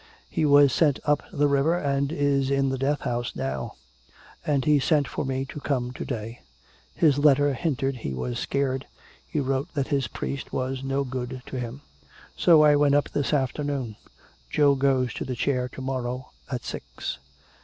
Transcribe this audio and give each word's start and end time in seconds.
He 0.31 0.45
was 0.47 0.73
sent 0.73 0.97
up 1.05 1.21
the 1.31 1.45
river 1.47 1.77
and 1.77 2.11
is 2.11 2.49
in 2.49 2.69
the 2.69 2.77
death 2.79 3.01
house 3.01 3.35
now 3.35 3.73
and 4.43 4.65
he 4.65 4.79
sent 4.79 5.07
for 5.07 5.23
me 5.23 5.45
to 5.45 5.59
come 5.59 5.91
to 5.93 6.03
day. 6.03 6.39
His 6.95 7.19
letter 7.19 7.53
hinted 7.53 7.97
he 7.97 8.11
was 8.11 8.39
scared, 8.39 8.87
he 9.27 9.39
wrote 9.39 9.71
that 9.75 9.89
his 9.89 10.07
priest 10.07 10.51
was 10.51 10.83
no 10.83 11.03
good 11.03 11.43
to 11.45 11.59
him. 11.59 11.81
So 12.35 12.63
I 12.63 12.75
went 12.75 12.95
up 12.95 13.09
this 13.09 13.31
afternoon. 13.31 13.95
Joe 14.49 14.73
goes 14.73 15.13
to 15.13 15.23
the 15.23 15.35
chair 15.35 15.69
to 15.69 15.81
morrow 15.83 16.31
at 16.51 16.63
six." 16.65 17.19